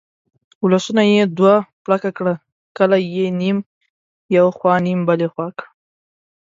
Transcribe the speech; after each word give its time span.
ولسونه 0.63 1.03
یې 1.13 1.21
دوه 1.37 1.55
پړکه 1.83 2.09
کړه، 2.17 2.33
کلي 2.77 2.99
یې 3.15 3.25
نیم 3.39 3.57
یو 4.35 4.47
خوا 4.57 4.73
نیم 4.85 4.99
بلې 5.07 5.27
خوا 5.33 5.47
کړه. 5.57 5.67